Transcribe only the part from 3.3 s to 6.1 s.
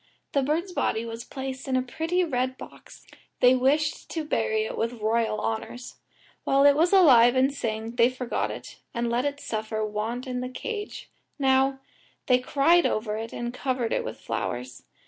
they wished to bury it with royal honours.